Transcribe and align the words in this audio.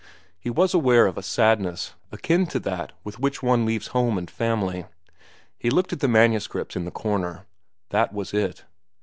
He 0.39 0.49
was 0.49 0.73
aware 0.73 1.05
of 1.05 1.15
a 1.15 1.21
sadness 1.21 1.93
akin 2.11 2.47
to 2.47 2.59
that 2.61 2.91
with 3.03 3.19
which 3.19 3.43
one 3.43 3.67
leaves 3.67 3.89
home 3.89 4.17
and 4.17 4.31
family. 4.31 4.87
He 5.59 5.69
looked 5.69 5.93
at 5.93 5.99
the 5.99 6.07
manuscripts 6.07 6.75
in 6.75 6.85
the 6.85 6.89
corner. 6.89 7.45
That 7.89 8.11
was 8.11 8.33
it. 8.33 8.65